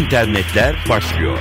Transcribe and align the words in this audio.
internetler 0.00 0.76
başlıyor. 0.88 1.38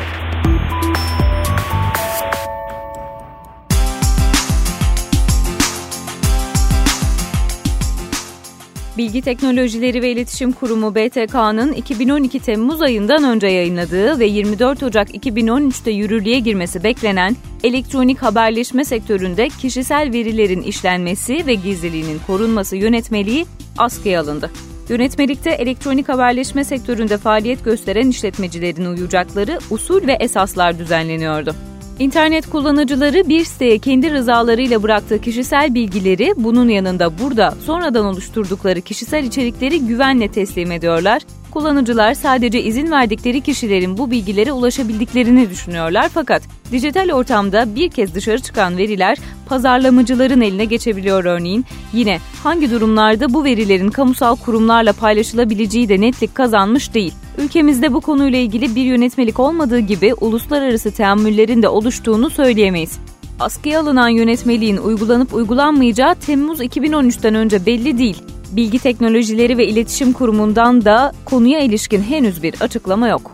Bilgi 8.97 9.21
Teknolojileri 9.21 10.01
ve 10.01 10.11
İletişim 10.11 10.51
Kurumu 10.51 10.95
BTK'nın 10.95 11.73
2012 11.73 12.39
Temmuz 12.39 12.81
ayından 12.81 13.23
önce 13.23 13.47
yayınladığı 13.47 14.19
ve 14.19 14.25
24 14.25 14.83
Ocak 14.83 15.15
2013'te 15.15 15.91
yürürlüğe 15.91 16.39
girmesi 16.39 16.83
beklenen 16.83 17.35
elektronik 17.63 18.21
haberleşme 18.21 18.85
sektöründe 18.85 19.49
kişisel 19.49 20.13
verilerin 20.13 20.61
işlenmesi 20.61 21.47
ve 21.47 21.53
gizliliğinin 21.53 22.19
korunması 22.27 22.75
yönetmeliği 22.75 23.45
askıya 23.77 24.21
alındı. 24.21 24.51
Yönetmelikte 24.89 25.49
elektronik 25.49 26.09
haberleşme 26.09 26.63
sektöründe 26.63 27.17
faaliyet 27.17 27.65
gösteren 27.65 28.07
işletmecilerin 28.07 28.85
uyacakları 28.85 29.59
usul 29.69 30.07
ve 30.07 30.13
esaslar 30.19 30.79
düzenleniyordu. 30.79 31.55
İnternet 31.99 32.49
kullanıcıları 32.49 33.29
bir 33.29 33.45
siteye 33.45 33.79
kendi 33.79 34.11
rızalarıyla 34.11 34.83
bıraktığı 34.83 35.21
kişisel 35.21 35.73
bilgileri 35.73 36.33
bunun 36.37 36.69
yanında 36.69 37.19
burada 37.19 37.53
sonradan 37.65 38.05
oluşturdukları 38.05 38.81
kişisel 38.81 39.23
içerikleri 39.23 39.79
güvenle 39.79 40.31
teslim 40.31 40.71
ediyorlar. 40.71 41.21
Kullanıcılar 41.51 42.13
sadece 42.13 42.63
izin 42.63 42.91
verdikleri 42.91 43.41
kişilerin 43.41 43.97
bu 43.97 44.11
bilgilere 44.11 44.51
ulaşabildiklerini 44.51 45.49
düşünüyorlar 45.49 46.09
fakat 46.13 46.43
dijital 46.71 47.11
ortamda 47.11 47.75
bir 47.75 47.89
kez 47.89 48.15
dışarı 48.15 48.39
çıkan 48.39 48.77
veriler 48.77 49.17
pazarlamacıların 49.45 50.41
eline 50.41 50.65
geçebiliyor 50.65 51.23
örneğin. 51.23 51.65
Yine 51.93 52.19
hangi 52.43 52.71
durumlarda 52.71 53.33
bu 53.33 53.43
verilerin 53.43 53.89
kamusal 53.89 54.35
kurumlarla 54.35 54.93
paylaşılabileceği 54.93 55.89
de 55.89 56.01
netlik 56.01 56.35
kazanmış 56.35 56.93
değil. 56.93 57.13
Ülkemizde 57.37 57.93
bu 57.93 58.01
konuyla 58.01 58.39
ilgili 58.39 58.75
bir 58.75 58.83
yönetmelik 58.83 59.39
olmadığı 59.39 59.79
gibi 59.79 60.13
uluslararası 60.13 60.91
teamüllerin 60.91 61.61
de 61.61 61.69
oluştuğunu 61.69 62.29
söyleyemeyiz. 62.29 62.99
Askıya 63.39 63.79
alınan 63.79 64.09
yönetmeliğin 64.09 64.77
uygulanıp 64.77 65.33
uygulanmayacağı 65.33 66.15
Temmuz 66.15 66.61
2013'ten 66.61 67.35
önce 67.35 67.65
belli 67.65 67.97
değil. 67.97 68.23
Bilgi 68.51 68.79
Teknolojileri 68.79 69.57
ve 69.57 69.67
İletişim 69.67 70.13
Kurumu'ndan 70.13 70.85
da 70.85 71.11
konuya 71.25 71.59
ilişkin 71.59 72.01
henüz 72.01 72.43
bir 72.43 72.61
açıklama 72.61 73.07
yok. 73.07 73.31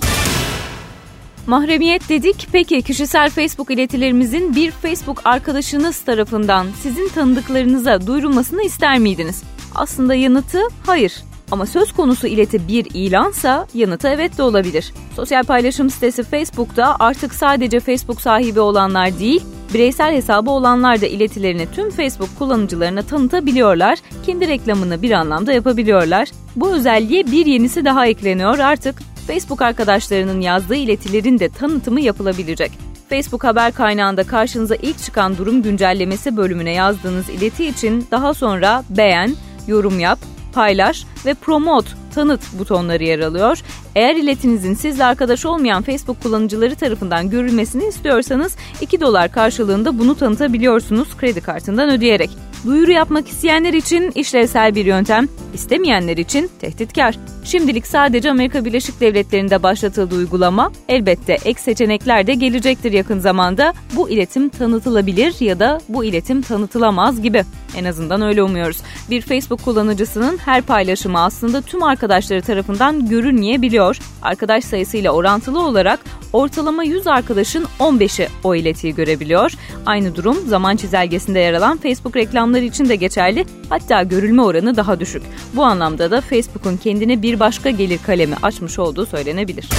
Mahremiyet 1.47 2.09
dedik. 2.09 2.47
Peki 2.51 2.81
kişisel 2.81 3.29
Facebook 3.29 3.71
iletilerimizin 3.71 4.55
bir 4.55 4.71
Facebook 4.71 5.21
arkadaşınız 5.25 5.99
tarafından 5.99 6.67
sizin 6.81 7.09
tanıdıklarınıza 7.09 8.07
duyurulmasını 8.07 8.63
ister 8.63 8.99
miydiniz? 8.99 9.43
Aslında 9.75 10.15
yanıtı 10.15 10.59
hayır. 10.85 11.13
Ama 11.51 11.65
söz 11.65 11.91
konusu 11.91 12.27
ileti 12.27 12.67
bir 12.67 12.87
ilansa 12.93 13.67
yanıtı 13.73 14.07
evet 14.07 14.37
de 14.37 14.43
olabilir. 14.43 14.93
Sosyal 15.15 15.43
paylaşım 15.43 15.89
sitesi 15.89 16.23
Facebook'ta 16.23 16.95
artık 16.99 17.33
sadece 17.33 17.79
Facebook 17.79 18.21
sahibi 18.21 18.59
olanlar 18.59 19.19
değil, 19.19 19.43
bireysel 19.73 20.13
hesabı 20.13 20.51
olanlar 20.51 21.01
da 21.01 21.05
iletilerini 21.05 21.67
tüm 21.71 21.89
Facebook 21.89 22.29
kullanıcılarına 22.39 23.01
tanıtabiliyorlar, 23.01 23.99
kendi 24.25 24.47
reklamını 24.47 25.01
bir 25.01 25.11
anlamda 25.11 25.53
yapabiliyorlar. 25.53 26.29
Bu 26.55 26.73
özelliğe 26.73 27.25
bir 27.25 27.45
yenisi 27.45 27.85
daha 27.85 28.07
ekleniyor 28.07 28.59
artık 28.59 29.01
Facebook 29.27 29.61
arkadaşlarının 29.61 30.41
yazdığı 30.41 30.75
iletilerin 30.75 31.39
de 31.39 31.49
tanıtımı 31.49 32.01
yapılabilecek. 32.01 32.71
Facebook 33.09 33.43
haber 33.43 33.71
kaynağında 33.71 34.23
karşınıza 34.23 34.75
ilk 34.75 34.97
çıkan 34.97 35.37
durum 35.37 35.61
güncellemesi 35.61 36.37
bölümüne 36.37 36.71
yazdığınız 36.71 37.29
ileti 37.29 37.65
için 37.65 38.07
daha 38.11 38.33
sonra 38.33 38.83
beğen, 38.89 39.35
yorum 39.67 39.99
yap, 39.99 40.19
paylaş 40.53 41.05
ve 41.25 41.33
promote 41.33 41.89
tanıt 42.15 42.59
butonları 42.59 43.03
yer 43.03 43.19
alıyor. 43.19 43.61
Eğer 43.95 44.15
iletinizin 44.15 44.73
sizle 44.73 45.05
arkadaş 45.05 45.45
olmayan 45.45 45.83
Facebook 45.83 46.23
kullanıcıları 46.23 46.75
tarafından 46.75 47.29
görülmesini 47.29 47.85
istiyorsanız 47.85 48.55
2 48.81 49.01
dolar 49.01 49.31
karşılığında 49.31 49.99
bunu 49.99 50.15
tanıtabiliyorsunuz 50.15 51.17
kredi 51.17 51.41
kartından 51.41 51.89
ödeyerek. 51.89 52.29
Duyuru 52.65 52.91
yapmak 52.91 53.27
isteyenler 53.27 53.73
için 53.73 54.11
işlevsel 54.15 54.75
bir 54.75 54.85
yöntem, 54.85 55.27
istemeyenler 55.53 56.17
için 56.17 56.49
tehditkar. 56.59 57.15
Şimdilik 57.43 57.87
sadece 57.87 58.31
Amerika 58.31 58.65
Birleşik 58.65 59.01
Devletleri'nde 59.01 59.63
başlatıldığı 59.63 60.15
uygulama, 60.15 60.71
elbette 60.87 61.33
ek 61.45 61.61
seçenekler 61.61 62.27
de 62.27 62.33
gelecektir 62.33 62.91
yakın 62.91 63.19
zamanda. 63.19 63.73
Bu 63.95 64.09
iletim 64.09 64.49
tanıtılabilir 64.49 65.35
ya 65.39 65.59
da 65.59 65.81
bu 65.89 66.03
iletim 66.03 66.41
tanıtılamaz 66.41 67.21
gibi. 67.21 67.43
En 67.75 67.85
azından 67.85 68.21
öyle 68.21 68.43
umuyoruz. 68.43 68.77
Bir 69.09 69.21
Facebook 69.21 69.63
kullanıcısının 69.63 70.37
her 70.37 70.61
paylaşımı 70.61 71.23
aslında 71.23 71.61
tüm 71.61 71.83
arkadaşları 71.83 72.41
tarafından 72.41 73.09
görünmeyebiliyor. 73.09 73.97
Arkadaş 74.21 74.63
sayısıyla 74.63 75.11
orantılı 75.11 75.65
olarak 75.65 75.99
ortalama 76.33 76.83
100 76.83 77.07
arkadaşın 77.07 77.65
15'i 77.79 78.27
o 78.43 78.55
iletiyi 78.55 78.95
görebiliyor. 78.95 79.51
Aynı 79.85 80.15
durum 80.15 80.47
zaman 80.47 80.75
çizelgesinde 80.75 81.39
yer 81.39 81.53
alan 81.53 81.77
Facebook 81.77 82.15
reklamları 82.15 82.63
için 82.63 82.89
de 82.89 82.95
geçerli. 82.95 83.45
Hatta 83.69 84.03
görülme 84.03 84.41
oranı 84.41 84.75
daha 84.75 84.99
düşük. 84.99 85.23
Bu 85.53 85.63
anlamda 85.63 86.11
da 86.11 86.21
Facebook'un 86.21 86.77
kendine 86.77 87.21
bir 87.21 87.39
başka 87.39 87.69
gelir 87.69 87.99
kalemi 88.05 88.35
açmış 88.43 88.79
olduğu 88.79 89.05
söylenebilir. 89.05 89.69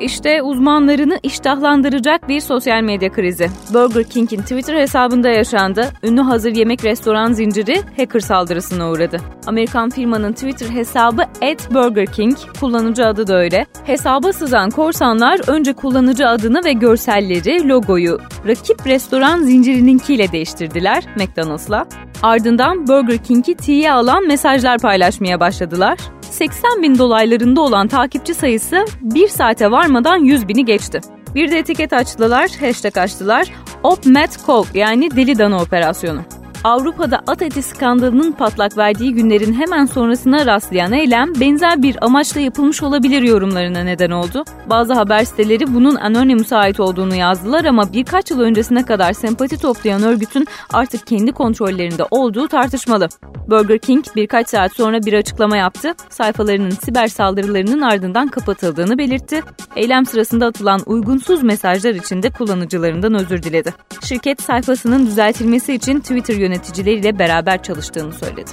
İşte 0.00 0.42
uzmanlarını 0.42 1.18
iştahlandıracak 1.22 2.28
bir 2.28 2.40
sosyal 2.40 2.82
medya 2.82 3.12
krizi. 3.12 3.48
Burger 3.74 4.04
King'in 4.04 4.42
Twitter 4.42 4.74
hesabında 4.74 5.28
yaşandı. 5.28 5.92
Ünlü 6.02 6.20
hazır 6.20 6.54
yemek 6.54 6.84
restoran 6.84 7.32
zinciri 7.32 7.82
hacker 7.96 8.20
saldırısına 8.20 8.90
uğradı. 8.90 9.20
Amerikan 9.46 9.90
firmanın 9.90 10.32
Twitter 10.32 10.68
hesabı 10.68 11.22
@burgerking, 11.70 12.36
kullanıcı 12.60 13.06
adı 13.06 13.26
da 13.26 13.36
öyle. 13.36 13.66
Hesaba 13.84 14.32
sızan 14.32 14.70
korsanlar 14.70 15.48
önce 15.48 15.72
kullanıcı 15.72 16.28
adını 16.28 16.64
ve 16.64 16.72
görselleri, 16.72 17.68
logoyu 17.68 18.18
rakip 18.46 18.86
restoran 18.86 19.42
zincirininkiyle 19.42 20.32
değiştirdiler 20.32 21.04
McDonald's'la. 21.16 21.86
Ardından 22.22 22.86
Burger 22.86 23.18
King'i 23.18 23.54
tiye 23.54 23.92
alan 23.92 24.26
mesajlar 24.26 24.78
paylaşmaya 24.78 25.40
başladılar. 25.40 25.98
80 26.34 26.82
bin 26.82 26.98
dolaylarında 26.98 27.60
olan 27.60 27.88
takipçi 27.88 28.34
sayısı 28.34 28.84
bir 29.00 29.28
saate 29.28 29.70
varmadan 29.70 30.16
100 30.16 30.48
bini 30.48 30.64
geçti. 30.64 31.00
Bir 31.34 31.50
de 31.50 31.58
etiket 31.58 31.92
açtılar, 31.92 32.50
hashtag 32.60 32.98
açtılar. 32.98 33.52
Op 33.82 34.06
Met 34.06 34.38
Call 34.46 34.64
yani 34.74 35.10
deli 35.16 35.38
dana 35.38 35.62
operasyonu. 35.62 36.20
Avrupa'da 36.64 37.22
at 37.26 37.42
eti 37.42 37.62
skandalının 37.62 38.32
patlak 38.32 38.78
verdiği 38.78 39.14
günlerin 39.14 39.54
hemen 39.54 39.86
sonrasına 39.86 40.46
rastlayan 40.46 40.92
eylem 40.92 41.32
benzer 41.40 41.82
bir 41.82 42.04
amaçla 42.04 42.40
yapılmış 42.40 42.82
olabilir 42.82 43.22
yorumlarına 43.22 43.80
neden 43.80 44.10
oldu. 44.10 44.44
Bazı 44.70 44.94
haber 44.94 45.24
siteleri 45.24 45.74
bunun 45.74 45.94
Anonymous'a 45.94 46.56
ait 46.56 46.80
olduğunu 46.80 47.14
yazdılar 47.14 47.64
ama 47.64 47.92
birkaç 47.92 48.30
yıl 48.30 48.40
öncesine 48.40 48.84
kadar 48.84 49.12
sempati 49.12 49.58
toplayan 49.58 50.02
örgütün 50.02 50.46
artık 50.72 51.06
kendi 51.06 51.32
kontrollerinde 51.32 52.04
olduğu 52.10 52.48
tartışmalı. 52.48 53.08
Burger 53.48 53.78
King 53.78 54.04
birkaç 54.16 54.48
saat 54.48 54.72
sonra 54.72 55.02
bir 55.02 55.12
açıklama 55.12 55.56
yaptı. 55.56 55.94
Sayfalarının 56.10 56.70
siber 56.70 57.06
saldırılarının 57.06 57.80
ardından 57.80 58.28
kapatıldığını 58.28 58.98
belirtti. 58.98 59.40
Eylem 59.76 60.06
sırasında 60.06 60.46
atılan 60.46 60.80
uygunsuz 60.86 61.42
mesajlar 61.42 61.94
için 61.94 62.22
de 62.22 62.30
kullanıcılarından 62.30 63.14
özür 63.14 63.42
diledi. 63.42 63.74
Şirket 64.02 64.42
sayfasının 64.42 65.06
düzeltilmesi 65.06 65.74
için 65.74 66.00
Twitter 66.00 66.34
yöneticileriyle 66.54 67.18
beraber 67.18 67.62
çalıştığını 67.62 68.12
söyledi. 68.12 68.50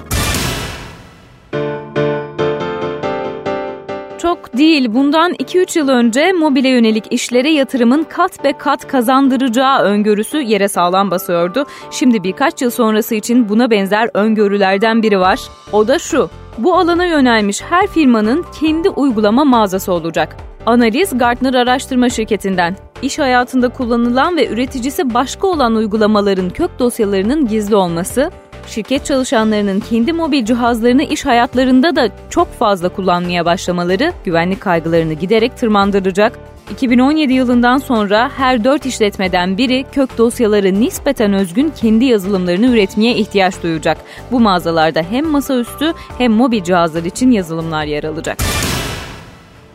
Çok 4.21 4.57
değil. 4.57 4.93
Bundan 4.93 5.33
2-3 5.33 5.79
yıl 5.79 5.89
önce 5.89 6.31
mobile 6.31 6.69
yönelik 6.69 7.13
işlere 7.13 7.51
yatırımın 7.51 8.03
kat 8.03 8.43
be 8.43 8.53
kat 8.57 8.87
kazandıracağı 8.87 9.81
öngörüsü 9.81 10.37
yere 10.37 10.67
sağlam 10.67 11.11
basıyordu. 11.11 11.65
Şimdi 11.91 12.23
birkaç 12.23 12.61
yıl 12.61 12.69
sonrası 12.69 13.15
için 13.15 13.49
buna 13.49 13.71
benzer 13.71 14.09
öngörülerden 14.13 15.03
biri 15.03 15.19
var. 15.19 15.39
O 15.71 15.87
da 15.87 15.99
şu. 15.99 16.29
Bu 16.57 16.75
alana 16.75 17.05
yönelmiş 17.05 17.61
her 17.61 17.87
firmanın 17.87 18.45
kendi 18.59 18.89
uygulama 18.89 19.45
mağazası 19.45 19.93
olacak. 19.93 20.37
Analiz 20.65 21.17
Gartner 21.17 21.53
araştırma 21.53 22.09
şirketinden. 22.09 22.90
İş 23.01 23.19
hayatında 23.19 23.69
kullanılan 23.69 24.37
ve 24.37 24.47
üreticisi 24.47 25.13
başka 25.13 25.47
olan 25.47 25.75
uygulamaların 25.75 26.49
kök 26.49 26.79
dosyalarının 26.79 27.47
gizli 27.47 27.75
olması, 27.75 28.31
şirket 28.67 29.05
çalışanlarının 29.05 29.79
kendi 29.79 30.13
mobil 30.13 30.45
cihazlarını 30.45 31.03
iş 31.03 31.25
hayatlarında 31.25 31.95
da 31.95 32.09
çok 32.29 32.53
fazla 32.53 32.89
kullanmaya 32.89 33.45
başlamaları 33.45 34.13
güvenlik 34.25 34.61
kaygılarını 34.61 35.13
giderek 35.13 35.57
tırmandıracak. 35.57 36.39
2017 36.71 37.33
yılından 37.33 37.77
sonra 37.77 38.31
her 38.37 38.63
4 38.63 38.85
işletmeden 38.85 39.57
biri 39.57 39.85
kök 39.91 40.17
dosyaları 40.17 40.73
nispeten 40.73 41.33
özgün 41.33 41.73
kendi 41.81 42.05
yazılımlarını 42.05 42.65
üretmeye 42.65 43.15
ihtiyaç 43.15 43.63
duyacak. 43.63 43.97
Bu 44.31 44.39
mağazalarda 44.39 45.01
hem 45.09 45.27
masaüstü 45.27 45.93
hem 46.17 46.31
mobil 46.31 46.63
cihazlar 46.63 47.03
için 47.03 47.31
yazılımlar 47.31 47.85
yer 47.85 48.03
alacak. 48.03 48.37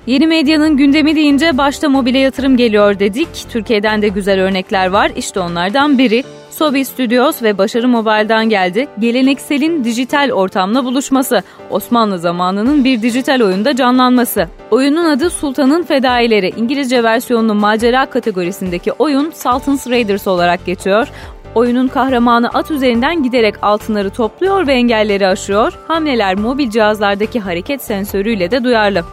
Yeni 0.07 0.27
medyanın 0.27 0.77
gündemi 0.77 1.17
deyince 1.17 1.59
başta 1.59 1.89
mobile 1.89 2.19
yatırım 2.19 2.57
geliyor 2.57 2.99
dedik. 2.99 3.29
Türkiye'den 3.49 4.03
de 4.03 4.09
güzel 4.09 4.41
örnekler 4.41 4.87
var. 4.87 5.11
İşte 5.17 5.41
onlardan 5.41 5.99
biri 5.99 6.25
Sobi 6.51 6.85
Studios 6.85 7.43
ve 7.43 7.59
Başarı 7.59 7.89
Mobile'dan 7.89 8.49
geldi. 8.49 8.89
Gelenekselin 8.99 9.85
dijital 9.85 10.31
ortamla 10.31 10.85
buluşması, 10.85 11.43
Osmanlı 11.71 12.19
zamanının 12.19 12.85
bir 12.85 13.03
dijital 13.03 13.41
oyunda 13.41 13.77
canlanması. 13.77 14.49
Oyunun 14.71 15.05
adı 15.05 15.31
Sultan'ın 15.31 15.83
Fedaileri. 15.83 16.53
İngilizce 16.57 17.03
versiyonlu 17.03 17.55
macera 17.55 18.07
kategorisindeki 18.07 18.93
oyun 18.93 19.31
Sultan's 19.31 19.91
Raiders 19.91 20.27
olarak 20.27 20.67
geçiyor. 20.67 21.09
Oyunun 21.55 21.89
kahramanı 21.89 22.49
at 22.49 22.71
üzerinden 22.71 23.23
giderek 23.23 23.55
altınları 23.63 24.11
topluyor 24.11 24.67
ve 24.67 24.73
engelleri 24.73 25.27
aşıyor. 25.27 25.79
Hamleler 25.89 26.35
mobil 26.35 26.71
cihazlardaki 26.71 27.41
hareket 27.41 27.83
sensörüyle 27.83 28.51
de 28.51 28.65
duyarlı. 28.65 29.05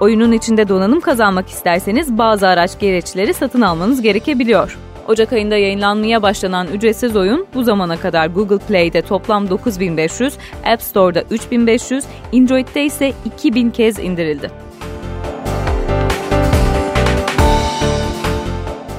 Oyunun 0.00 0.32
içinde 0.32 0.68
donanım 0.68 1.00
kazanmak 1.00 1.48
isterseniz 1.48 2.18
bazı 2.18 2.48
araç 2.48 2.78
gereçleri 2.78 3.34
satın 3.34 3.60
almanız 3.60 4.02
gerekebiliyor. 4.02 4.78
Ocak 5.08 5.32
ayında 5.32 5.56
yayınlanmaya 5.56 6.22
başlanan 6.22 6.66
ücretsiz 6.66 7.16
oyun 7.16 7.46
bu 7.54 7.62
zamana 7.62 7.96
kadar 7.96 8.26
Google 8.26 8.58
Play'de 8.58 9.02
toplam 9.02 9.50
9500, 9.50 10.34
App 10.64 10.82
Store'da 10.82 11.22
3500, 11.30 12.04
Android'de 12.34 12.84
ise 12.84 13.12
2000 13.24 13.70
kez 13.70 13.98
indirildi. 13.98 14.50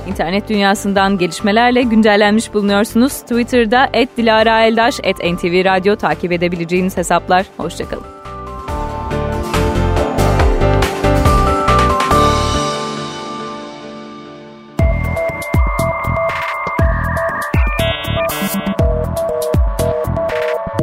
İnternet 0.08 0.50
dünyasından 0.50 1.18
gelişmelerle 1.18 1.82
güncellenmiş 1.82 2.54
bulunuyorsunuz. 2.54 3.14
Twitter'da 3.14 3.90
@dilaraeldaş 4.18 5.00
@ntv 5.00 5.96
takip 5.96 6.32
edebileceğiniz 6.32 6.98
hesaplar. 6.98 7.46
Hoşçakalın. 7.58 8.21